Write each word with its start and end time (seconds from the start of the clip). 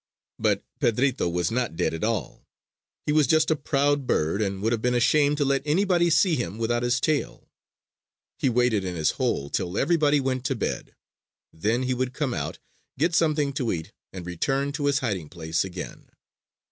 But 0.39 0.63
Pedrito 0.79 1.29
was 1.31 1.51
not 1.51 1.75
dead 1.75 1.93
at 1.93 2.03
all. 2.03 2.47
He 3.05 3.11
was 3.11 3.27
just 3.27 3.51
a 3.51 3.55
proud 3.55 4.07
bird; 4.07 4.41
and 4.41 4.59
would 4.63 4.71
have 4.71 4.81
been 4.81 4.95
ashamed 4.95 5.37
to 5.37 5.45
let 5.45 5.61
anybody 5.63 6.09
see 6.09 6.33
him 6.35 6.57
without 6.57 6.81
his 6.81 6.99
tail. 6.99 7.51
He 8.39 8.49
waited 8.49 8.83
in 8.83 8.95
his 8.95 9.11
hole 9.11 9.51
till 9.51 9.77
everybody 9.77 10.19
went 10.19 10.43
to 10.45 10.55
bed; 10.55 10.95
then 11.53 11.83
he 11.83 11.93
would 11.93 12.13
come 12.13 12.33
out, 12.33 12.57
get 12.97 13.13
something 13.13 13.53
to 13.53 13.71
eat, 13.71 13.91
and 14.11 14.25
return 14.25 14.71
to 14.71 14.87
his 14.87 15.01
hiding 15.05 15.29
place 15.29 15.63
again. 15.63 16.09